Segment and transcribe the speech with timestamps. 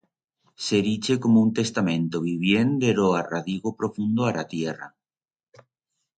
[0.67, 4.87] S'eriche como un testamento vivient de ro arradigo profundo a ra tierra.